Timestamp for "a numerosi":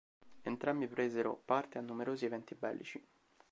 1.77-2.25